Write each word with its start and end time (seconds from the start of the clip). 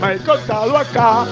mal 0.00 0.18
contado 0.24 0.76
acá. 0.76 1.26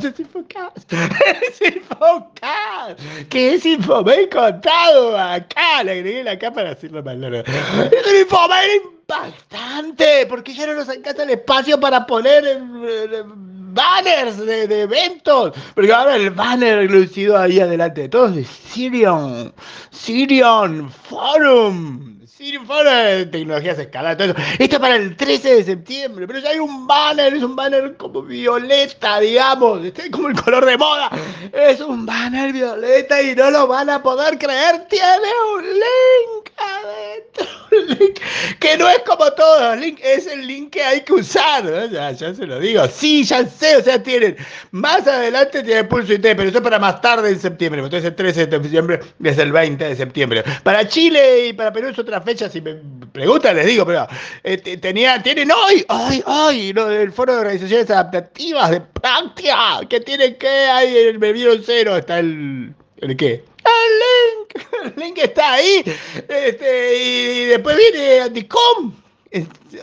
Desinfocás, 0.00 0.86
desinfocás, 0.88 2.96
que 3.28 3.54
es 3.54 3.66
Infomail 3.66 4.28
contado 4.28 5.18
acá, 5.18 5.82
le 5.84 5.92
agregué 5.92 6.24
la 6.24 6.32
acá 6.32 6.50
para 6.50 6.70
decirlo 6.70 7.02
mal. 7.02 7.22
Es 7.34 8.06
un 8.06 8.16
Infomail 8.20 8.82
impactante, 8.84 10.26
porque 10.28 10.54
ya 10.54 10.66
no 10.66 10.74
nos 10.74 10.88
alcanza 10.88 11.24
el 11.24 11.30
espacio 11.30 11.80
para 11.80 12.06
poner 12.06 12.62
banners 13.72 14.38
de, 14.38 14.66
de, 14.66 14.82
eventos, 14.82 15.52
porque 15.74 15.92
ahora 15.92 16.16
el 16.16 16.30
banner 16.30 16.90
lucido 16.90 17.38
ahí 17.38 17.60
adelante. 17.60 18.02
De 18.02 18.08
todos 18.08 18.34
de 18.34 18.44
Sirion, 18.44 19.52
Sirion 19.90 20.90
Forum, 20.90 22.11
Sirion 22.42 22.66
Forum 22.66 22.92
de 22.92 23.26
tecnologías 23.26 23.78
escaladas, 23.78 24.16
todo 24.18 24.32
eso. 24.32 24.52
Esto 24.58 24.76
es 24.76 24.80
para 24.80 24.96
el 24.96 25.14
13 25.14 25.54
de 25.54 25.62
septiembre, 25.64 26.26
pero 26.26 26.40
ya 26.40 26.50
hay 26.50 26.58
un 26.58 26.88
banner, 26.88 27.34
es 27.34 27.42
un 27.44 27.54
banner 27.54 27.96
como 27.96 28.20
violeta, 28.20 29.20
digamos, 29.20 29.84
este 29.84 30.06
es 30.06 30.10
como 30.10 30.26
el 30.26 30.34
color 30.34 30.66
de 30.66 30.76
moda, 30.76 31.08
es 31.52 31.80
un 31.80 32.04
banner 32.04 32.52
violeta 32.52 33.22
y 33.22 33.36
no 33.36 33.48
lo 33.52 33.68
van 33.68 33.90
a 33.90 34.02
poder 34.02 34.38
creer, 34.38 34.88
tiene 34.88 35.06
un 35.54 35.62
un 35.62 35.70
link 37.98 38.20
que 38.58 38.76
no 38.76 38.88
es 38.88 38.98
como 39.00 39.30
todos 39.32 39.62
los 39.62 39.78
links, 39.78 40.02
es 40.04 40.26
el 40.26 40.46
link 40.46 40.70
que 40.70 40.82
hay 40.82 41.00
que 41.02 41.12
usar, 41.14 41.90
ya, 41.90 42.12
ya 42.12 42.34
se 42.34 42.46
lo 42.46 42.58
digo, 42.60 42.86
sí, 42.88 43.24
ya 43.24 43.46
sé, 43.46 43.76
o 43.76 43.82
sea, 43.82 44.02
tienen, 44.02 44.36
más 44.70 45.06
adelante 45.06 45.62
tiene 45.62 45.84
Pulso 45.84 46.12
IT, 46.12 46.22
pero 46.22 46.44
eso 46.44 46.58
es 46.58 46.64
para 46.64 46.78
más 46.78 47.00
tarde 47.00 47.30
en 47.30 47.40
septiembre, 47.40 47.82
entonces 47.82 48.08
el 48.08 48.14
13 48.14 48.46
de 48.46 48.62
septiembre 48.62 49.00
es 49.22 49.38
el 49.38 49.52
20 49.52 49.84
de 49.84 49.96
septiembre. 49.96 50.44
Para 50.62 50.86
Chile 50.86 51.48
y 51.48 51.52
para 51.52 51.72
Perú 51.72 51.88
es 51.88 51.98
otra 51.98 52.20
fecha, 52.20 52.48
si 52.48 52.60
me 52.60 52.76
preguntan 53.12 53.56
les 53.56 53.66
digo, 53.66 53.84
pero 53.86 54.06
eh, 54.44 54.56
tenía, 54.78 55.22
tienen 55.22 55.50
hoy, 55.50 55.84
hoy, 55.88 56.22
hoy, 56.26 56.72
¿no? 56.72 56.90
el 56.90 57.12
Foro 57.12 57.32
de 57.32 57.40
Organizaciones 57.40 57.90
Adaptativas 57.90 58.70
de 58.70 58.80
Práctica, 58.80 59.80
que 59.88 60.00
tienen 60.00 60.36
que, 60.36 60.48
hay 60.48 60.96
en 60.96 61.08
el 61.08 61.18
Bebido 61.18 61.54
Cero, 61.64 61.96
está 61.96 62.18
el, 62.18 62.74
¿el 62.98 63.16
qué? 63.16 63.44
El 63.64 63.92
link, 64.02 64.66
el 64.84 64.94
link 65.02 65.18
está 65.18 65.54
ahí, 65.54 65.84
este, 66.28 66.96
y 66.96 67.44
después 67.46 67.76
viene 67.76 68.20
Anticom, 68.20 68.92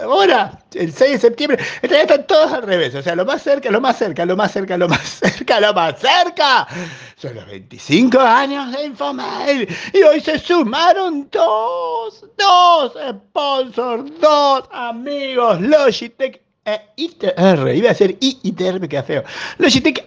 ahora, 0.01 0.59
el 0.73 0.93
6 0.93 1.11
de 1.11 1.17
septiembre, 1.19 1.63
ya 1.89 2.01
están 2.01 2.27
todos 2.27 2.51
al 2.51 2.63
revés, 2.63 2.93
o 2.95 3.01
sea, 3.01 3.15
lo 3.15 3.25
más 3.25 3.41
cerca, 3.41 3.71
lo 3.71 3.81
más 3.81 3.97
cerca, 3.97 4.25
lo 4.25 4.35
más 4.35 4.51
cerca, 4.51 4.77
lo 4.77 4.87
más 4.87 5.01
cerca, 5.23 5.59
lo 5.59 5.73
más 5.73 5.99
cerca, 5.99 6.67
son 7.15 7.35
los 7.35 7.45
25 7.47 8.19
años 8.19 8.71
de 8.71 8.85
Infomail, 8.85 9.67
y 9.93 10.01
hoy 10.03 10.19
se 10.21 10.39
sumaron 10.39 11.27
dos, 11.31 12.25
dos 12.37 12.93
sponsors, 13.09 14.19
dos 14.19 14.63
amigos, 14.71 15.61
Logitech 15.61 16.41
e 16.65 16.81
ITR, 16.97 17.73
iba 17.73 17.91
a 17.91 17.95
ser 17.95 18.15
ITR, 18.19 18.79
me 18.79 18.87
queda 18.87 19.03
feo, 19.03 19.23
Logitech 19.57 20.05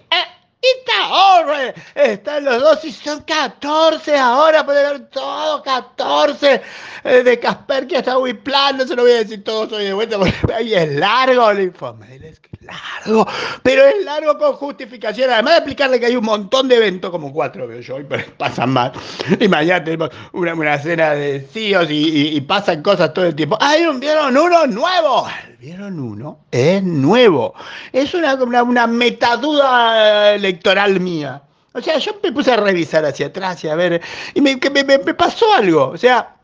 ahora 1.02 1.74
están 1.94 2.44
los 2.44 2.60
dos 2.60 2.84
y 2.84 2.92
son 2.92 3.22
14 3.22 4.16
ahora, 4.16 4.64
puede 4.64 4.82
ver 4.82 5.08
todo 5.08 5.62
14 5.62 6.62
eh, 7.05 7.22
de 7.22 7.38
Kaspersky 7.38 7.96
hasta 7.96 8.18
Wiplan, 8.18 8.78
no 8.78 8.86
se 8.86 8.94
lo 8.94 9.02
voy 9.02 9.12
a 9.12 9.18
decir 9.18 9.42
todo 9.42 9.77
hoy 9.77 9.84
de 9.84 9.92
vuelta 9.92 10.18
porque 10.18 10.36
ahí 10.55 10.74
es 10.74 10.94
largo 10.94 11.50
el 11.50 11.62
informe, 11.62 12.16
es 12.16 12.40
largo, 12.60 13.27
pero 13.62 13.84
es 13.84 14.05
largo 14.05 14.39
con 14.39 14.55
justificación, 14.55 15.30
además 15.30 15.55
de 15.55 15.58
explicarle 15.58 16.00
que 16.00 16.06
hay 16.06 16.17
un 16.17 16.24
montón 16.24 16.68
de 16.68 16.77
eventos, 16.77 17.11
como 17.11 17.33
cuatro 17.33 17.67
veo 17.67 17.80
yo, 17.80 17.98
y 17.98 18.05
pasan 18.39 18.70
más, 18.70 18.92
y 19.40 19.48
mañana 19.48 19.84
tenemos 19.84 20.11
una, 20.33 20.55
una 20.55 20.79
cena 20.79 21.11
de 21.11 21.40
CEOs 21.40 21.89
y, 21.90 22.40
pasan 22.42 22.83
cosas 22.83 23.14
todo 23.14 23.27
el 23.27 23.34
tiempo. 23.34 23.56
¡Hay 23.61 23.84
un 23.84 24.00
vieron 24.00 24.36
uno 24.36 24.67
nuevo! 24.67 25.27
¿Vieron 25.62 26.00
uno? 26.00 26.40
Es 26.50 26.83
nuevo. 26.83 27.55
Es 27.92 28.14
una, 28.14 28.34
una, 28.34 28.64
una 28.64 28.89
metaduda 28.89 30.34
electoral 30.34 30.98
mía. 30.98 31.40
O 31.73 31.80
sea, 31.80 31.98
yo 31.98 32.17
me 32.20 32.33
puse 32.33 32.50
a 32.50 32.56
revisar 32.56 33.05
hacia 33.05 33.27
atrás 33.27 33.62
y 33.62 33.68
a 33.68 33.77
ver, 33.77 34.02
y 34.34 34.40
me, 34.40 34.56
me, 34.56 34.84
me 34.84 35.14
pasó 35.14 35.55
algo. 35.55 35.86
O 35.90 35.96
sea, 35.96 36.34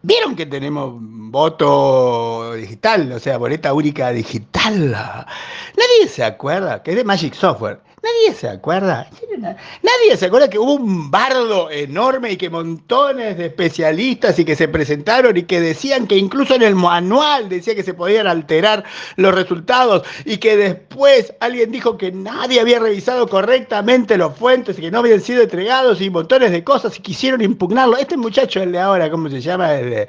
¿Vieron 0.00 0.36
que 0.36 0.46
tenemos 0.46 0.94
voto 0.98 2.54
digital? 2.54 3.12
O 3.12 3.18
sea, 3.18 3.36
boleta 3.36 3.74
única 3.74 4.10
digital. 4.10 4.90
Nadie 4.90 6.08
se 6.08 6.24
acuerda 6.24 6.82
que 6.82 6.92
es 6.92 6.96
de 6.96 7.04
Magic 7.04 7.34
Software. 7.34 7.80
Nadie 8.02 8.34
se 8.34 8.48
acuerda. 8.48 9.08
Nadie 9.38 10.16
se 10.16 10.26
acuerda 10.26 10.48
que 10.48 10.58
hubo 10.58 10.74
un 10.74 11.10
bardo 11.10 11.70
enorme 11.70 12.32
y 12.32 12.36
que 12.36 12.50
montones 12.50 13.36
de 13.36 13.46
especialistas 13.46 14.38
y 14.38 14.44
que 14.44 14.56
se 14.56 14.68
presentaron 14.68 15.36
y 15.36 15.42
que 15.44 15.60
decían 15.60 16.06
que 16.06 16.16
incluso 16.16 16.54
en 16.54 16.62
el 16.62 16.74
manual 16.74 17.48
decía 17.48 17.74
que 17.74 17.82
se 17.82 17.94
podían 17.94 18.26
alterar 18.26 18.84
los 19.16 19.34
resultados 19.34 20.02
y 20.24 20.38
que 20.38 20.56
después 20.56 21.34
alguien 21.40 21.70
dijo 21.70 21.96
que 21.98 22.12
nadie 22.12 22.60
había 22.60 22.78
revisado 22.78 23.28
correctamente 23.28 24.16
los 24.16 24.36
fuentes 24.36 24.78
y 24.78 24.82
que 24.82 24.90
no 24.90 24.98
habían 24.98 25.20
sido 25.20 25.42
entregados 25.42 26.00
y 26.00 26.10
montones 26.10 26.52
de 26.52 26.64
cosas 26.64 26.96
y 26.96 27.00
quisieron 27.02 27.42
impugnarlo. 27.42 27.96
Este 27.96 28.16
muchacho, 28.16 28.62
el 28.62 28.72
de 28.72 28.78
ahora, 28.78 29.10
¿cómo 29.10 29.28
se 29.28 29.40
llama? 29.40 29.74
El, 29.74 30.06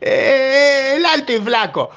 eh, 0.00 0.94
el 0.96 1.06
alto 1.06 1.32
y 1.32 1.38
flaco. 1.38 1.90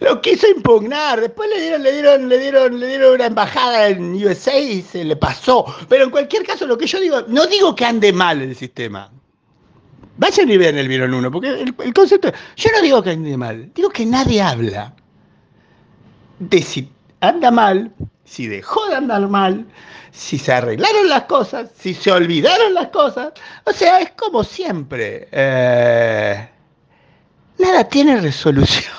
Lo 0.00 0.20
quiso 0.20 0.48
impugnar. 0.48 1.20
Después 1.20 1.48
le 1.50 1.60
dieron, 1.60 1.82
le 1.82 1.92
dieron, 1.92 2.28
le 2.28 2.38
dieron, 2.38 2.80
le 2.80 2.86
dieron 2.86 3.14
una 3.14 3.26
embajada 3.26 3.88
en 3.88 4.14
USA 4.14 4.58
y 4.58 4.82
se 4.82 5.04
le 5.04 5.16
pasó. 5.16 5.64
Pero 5.88 6.04
en 6.04 6.10
cualquier 6.10 6.44
caso, 6.44 6.66
lo 6.66 6.78
que 6.78 6.86
yo 6.86 7.00
digo, 7.00 7.22
no 7.28 7.46
digo 7.46 7.74
que 7.74 7.84
ande 7.84 8.12
mal 8.12 8.40
el 8.42 8.54
sistema. 8.54 9.10
Vayan 10.16 10.50
y 10.50 10.56
vean 10.56 10.76
el 10.76 10.88
Vieron 10.88 11.14
uno, 11.14 11.30
porque 11.30 11.48
el, 11.48 11.74
el, 11.78 11.94
concepto. 11.94 12.32
Yo 12.56 12.70
no 12.72 12.82
digo 12.82 13.02
que 13.02 13.10
ande 13.10 13.36
mal, 13.36 13.70
digo 13.74 13.88
que 13.90 14.04
nadie 14.04 14.42
habla 14.42 14.92
de 16.40 16.62
si 16.62 16.90
anda 17.20 17.50
mal, 17.50 17.92
si 18.24 18.46
dejó 18.46 18.86
de 18.88 18.96
andar 18.96 19.28
mal, 19.28 19.66
si 20.12 20.38
se 20.38 20.52
arreglaron 20.52 21.08
las 21.08 21.24
cosas, 21.24 21.70
si 21.78 21.94
se 21.94 22.10
olvidaron 22.10 22.74
las 22.74 22.88
cosas. 22.88 23.32
O 23.64 23.72
sea, 23.72 24.00
es 24.00 24.12
como 24.12 24.44
siempre. 24.44 25.28
Eh, 25.30 26.48
nada 27.58 27.88
tiene 27.88 28.20
resolución. 28.20 28.94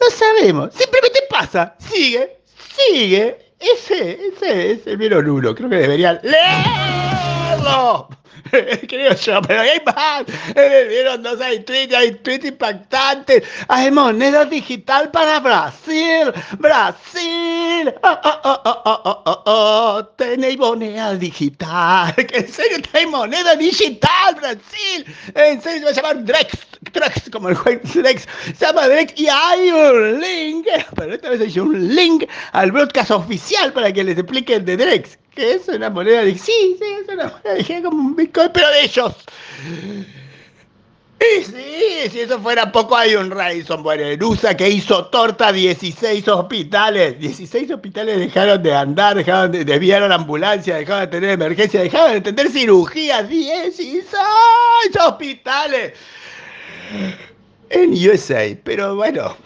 No 0.00 0.10
sabemos, 0.10 0.72
simplemente 0.74 1.20
pasa, 1.28 1.76
sigue, 1.78 2.38
sigue. 2.76 3.52
Ese, 3.58 4.18
ese 4.28 4.72
es 4.72 4.86
el 4.86 4.96
vieron 4.96 5.28
uno, 5.28 5.54
creo 5.54 5.68
que 5.68 5.76
deberían 5.76 6.18
leerlo. 6.22 8.08
Creo 8.88 9.14
yo, 9.14 9.42
pero 9.42 9.60
hay 9.60 9.80
más. 9.84 10.24
Vieron 10.54 11.22
dos, 11.22 11.40
hay 11.40 11.60
tweets, 11.60 11.94
hay 11.94 12.12
tweets 12.12 12.46
impactantes. 12.46 13.44
Hay 13.68 13.90
moneda 13.90 14.44
digital 14.44 15.10
para 15.10 15.40
Brasil. 15.40 16.32
Brasil. 16.58 17.94
Oh, 18.02 18.18
oh, 18.24 18.40
oh, 18.44 18.60
oh, 18.64 18.82
oh, 18.84 19.22
oh, 19.26 19.42
oh. 19.46 20.04
Tenéis 20.16 20.58
moneda 20.58 21.14
digital. 21.14 22.14
En 22.32 22.48
serio, 22.48 22.78
hay 22.92 23.06
moneda 23.06 23.56
digital, 23.56 24.34
Brasil. 24.36 25.04
En 25.34 25.60
serio, 25.60 25.92
se 25.92 26.00
va 26.02 26.10
a 26.10 26.14
llamar 26.14 26.24
Drex. 26.24 26.69
Drex, 26.80 27.30
como 27.30 27.48
el 27.48 27.56
Drex. 27.56 28.26
Se 28.56 28.66
llama 28.66 28.88
Drex 28.88 29.12
y 29.16 29.28
hay 29.28 29.70
un 29.70 30.20
link. 30.20 30.66
Pero 30.96 31.14
esta 31.14 31.30
vez 31.30 31.40
hay 31.40 31.58
un 31.58 31.94
link 31.94 32.24
al 32.52 32.72
broadcast 32.72 33.10
oficial 33.10 33.72
para 33.72 33.92
que 33.92 34.04
les 34.04 34.18
expliquen 34.18 34.64
de 34.64 34.76
Drex 34.76 35.18
que 35.34 35.52
es 35.54 35.68
una 35.68 35.90
moneda 35.90 36.22
de 36.22 36.36
sí, 36.36 36.76
sí, 36.78 36.84
es 37.02 37.08
una 37.08 37.28
moneda 37.28 37.54
de 37.54 37.82
como 37.82 38.02
un 38.02 38.16
Bitcoin, 38.16 38.50
pero 38.52 38.68
de 38.70 38.84
ellos. 38.84 39.14
Y 41.20 41.44
sí, 41.44 42.10
si 42.10 42.20
eso 42.20 42.40
fuera 42.40 42.72
poco, 42.72 42.96
hay 42.96 43.14
un 43.14 43.30
Radisson 43.30 43.84
USA 44.22 44.56
que 44.56 44.68
hizo 44.68 45.06
torta 45.06 45.52
16 45.52 46.26
hospitales. 46.28 47.18
16 47.20 47.70
hospitales 47.72 48.18
dejaron 48.18 48.62
de 48.62 48.74
andar, 48.74 49.16
dejaron 49.16 49.52
de, 49.52 49.64
desviaron 49.64 50.12
ambulancia, 50.12 50.76
dejaron 50.76 51.02
de 51.02 51.06
tener 51.08 51.30
emergencia, 51.30 51.82
dejaron 51.82 52.14
de 52.14 52.32
tener 52.32 52.50
cirugías. 52.50 53.28
16 53.28 54.04
hospitales 54.98 55.92
en 57.70 57.92
USA. 57.92 58.56
Pero 58.64 58.96
bueno, 58.96 59.36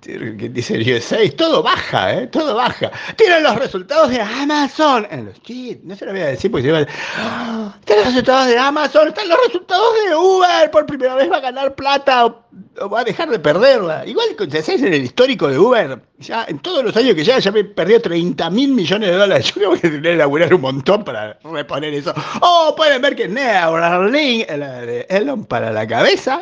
dice 0.00 0.78
USA, 0.78 1.18
todo 1.36 1.62
baja, 1.62 2.14
¿eh? 2.14 2.26
todo 2.28 2.54
baja. 2.54 2.90
Tienen 3.16 3.42
los 3.42 3.56
resultados 3.56 4.10
de 4.10 4.20
Amazon 4.20 5.06
en 5.10 5.26
los 5.26 5.42
cheats, 5.42 5.84
no 5.84 5.94
se 5.94 6.06
lo 6.06 6.12
voy 6.12 6.22
a 6.22 6.28
decir 6.28 6.50
porque 6.50 6.66
se 6.66 6.72
va 6.72 6.78
a... 6.78 6.82
¡Oh! 6.86 7.74
Tienen 7.84 8.04
los 8.04 8.14
resultados 8.14 8.46
de 8.46 8.58
Amazon, 8.58 9.08
están 9.08 9.28
los 9.28 9.38
resultados 9.46 9.94
de 10.06 10.16
Uber, 10.16 10.70
por 10.70 10.86
primera 10.86 11.14
vez 11.16 11.30
va 11.30 11.36
a 11.36 11.40
ganar 11.40 11.74
plata 11.74 12.26
o, 12.26 12.88
va 12.88 13.00
a 13.00 13.04
dejar 13.04 13.28
de 13.28 13.38
perderla. 13.38 14.06
Igual 14.06 14.28
que 14.36 14.44
en 14.44 14.94
el 14.94 15.04
histórico 15.04 15.48
de 15.48 15.58
Uber, 15.58 16.00
ya 16.18 16.46
en 16.48 16.58
todos 16.60 16.82
los 16.82 16.96
años 16.96 17.14
que 17.14 17.24
ya, 17.24 17.38
ya 17.38 17.52
me 17.52 17.64
perdió 17.64 18.00
30 18.00 18.48
mil 18.50 18.72
millones 18.72 19.10
de 19.10 19.16
dólares. 19.16 19.46
Yo 19.54 19.72
creo 19.72 19.72
que 19.72 19.88
tener 19.90 20.48
que 20.48 20.54
un 20.54 20.60
montón 20.62 21.04
para 21.04 21.38
reponer 21.44 21.92
eso. 21.92 22.14
O 22.40 22.74
pueden 22.74 23.02
ver 23.02 23.16
que 23.16 23.28
Neuralink, 23.28 24.50
la 24.50 24.80
de 24.80 25.06
Elon 25.10 25.44
para 25.44 25.70
la 25.72 25.86
cabeza, 25.86 26.40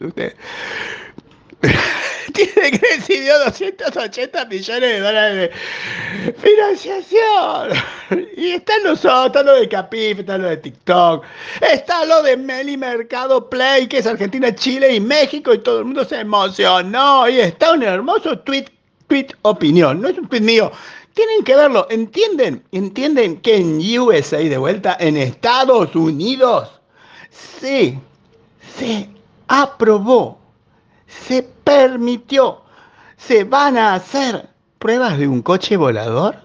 usted 0.00 0.34
tiene 2.32 2.70
que 2.70 2.96
recibió 2.96 3.38
280 3.38 4.44
millones 4.46 4.90
de 4.90 5.00
dólares 5.00 5.50
de 5.50 6.32
financiación. 6.32 7.70
Y 8.36 8.52
están 8.52 8.82
los 8.84 9.04
otros, 9.04 9.26
está 9.26 9.42
lo 9.42 9.54
de 9.54 9.68
Capif, 9.68 10.20
está 10.20 10.38
lo 10.38 10.48
de 10.48 10.56
TikTok, 10.56 11.24
está 11.60 12.04
lo 12.04 12.22
de 12.22 12.36
Meli 12.36 12.76
Mercado 12.76 13.48
Play, 13.48 13.86
que 13.86 13.98
es 13.98 14.06
Argentina, 14.06 14.54
Chile 14.54 14.94
y 14.94 15.00
México, 15.00 15.52
y 15.52 15.58
todo 15.58 15.80
el 15.80 15.84
mundo 15.86 16.04
se 16.04 16.20
emocionó. 16.20 17.28
Y 17.28 17.40
está 17.40 17.72
un 17.72 17.82
hermoso 17.82 18.38
tweet, 18.38 18.66
tweet 19.06 19.28
opinión, 19.42 20.00
no 20.00 20.08
es 20.08 20.18
un 20.18 20.28
tweet 20.28 20.40
mío. 20.40 20.72
Tienen 21.14 21.44
que 21.44 21.56
verlo, 21.56 21.86
¿entienden? 21.90 22.62
¿Entienden 22.72 23.40
que 23.40 23.56
en 23.56 23.98
USA, 23.98 24.38
de 24.38 24.56
vuelta, 24.56 24.96
en 25.00 25.16
Estados 25.16 25.94
Unidos, 25.94 26.70
sí, 27.30 27.98
se 28.78 29.08
aprobó 29.48 30.39
se 31.10 31.42
permitió, 31.42 32.62
se 33.16 33.44
van 33.44 33.76
a 33.76 33.94
hacer 33.94 34.48
pruebas 34.78 35.18
de 35.18 35.28
un 35.28 35.42
coche 35.42 35.76
volador. 35.76 36.36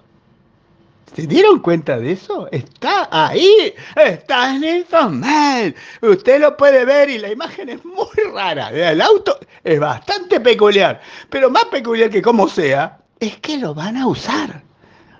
¿Se 1.14 1.26
dieron 1.26 1.60
cuenta 1.60 1.98
de 1.98 2.12
eso? 2.12 2.46
Está 2.52 3.08
ahí, 3.10 3.72
está 3.96 4.54
en 4.54 4.62
el 4.62 4.76
Infomail. 4.80 5.74
Usted 6.02 6.40
lo 6.40 6.56
puede 6.58 6.84
ver 6.84 7.08
y 7.08 7.18
la 7.18 7.30
imagen 7.30 7.70
es 7.70 7.82
muy 7.86 8.06
rara. 8.34 8.68
El 8.68 9.00
auto 9.00 9.38
es 9.64 9.80
bastante 9.80 10.40
peculiar, 10.40 11.00
pero 11.30 11.48
más 11.48 11.64
peculiar 11.66 12.10
que 12.10 12.20
como 12.20 12.48
sea, 12.48 12.98
es 13.18 13.38
que 13.38 13.56
lo 13.56 13.72
van 13.72 13.96
a 13.96 14.06
usar. 14.06 14.62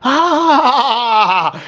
¡Ah! 0.03 0.86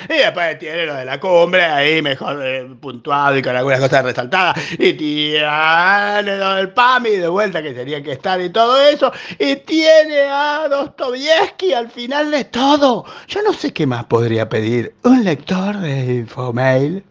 Y 0.09 0.19
después 0.19 0.59
tiene 0.59 0.87
lo 0.87 0.95
de 0.95 1.05
la 1.05 1.21
cumbre 1.21 1.65
ahí 1.65 2.03
mejor 2.03 2.41
eh, 2.45 2.69
puntuado 2.81 3.37
y 3.37 3.43
con 3.43 3.56
algunas 3.56 3.81
cosas 3.81 4.05
resaltadas. 4.05 4.56
Y 4.79 4.93
tiene 4.95 6.23
lo 6.23 6.55
del 6.55 6.71
PAMI 6.71 7.11
de 7.11 7.29
vuelta 7.29 7.62
que 7.62 7.75
sería 7.75 8.03
que 8.03 8.12
estar 8.12 8.41
y 8.41 8.50
todo 8.50 8.81
eso. 8.81 9.12
Y 9.39 9.56
tiene 9.56 10.23
a 10.31 10.69
Dostoyevsky 10.69 11.73
al 11.73 11.91
final 11.91 12.31
de 12.31 12.45
todo. 12.45 13.05
Yo 13.27 13.43
no 13.43 13.53
sé 13.53 13.73
qué 13.73 13.87
más 13.87 14.05
podría 14.05 14.49
pedir 14.49 14.95
un 15.05 15.25
lector 15.25 15.77
de 15.79 16.15
Infomail 16.15 17.03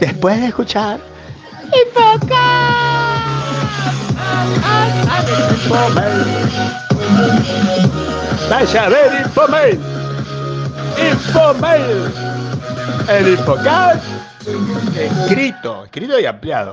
después 0.00 0.40
de 0.40 0.46
escuchar 0.48 1.00
Infomail. 1.72 2.32
Vaya 8.50 8.84
a 8.84 8.88
ver 8.88 9.22
Infomail. 9.24 10.01
Infomail. 10.98 12.12
El 13.08 13.28
Infocast 13.28 14.04
escrito, 14.96 15.84
escrito 15.84 16.18
y 16.18 16.26
ampliado. 16.26 16.70